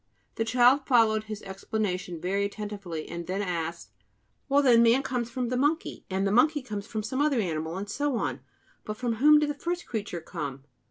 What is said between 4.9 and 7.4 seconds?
comes from the monkey, and the monkey from some other